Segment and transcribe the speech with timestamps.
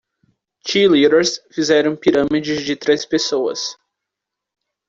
[0.67, 3.77] Cheerleaders fizeram pirâmides de três pessoas.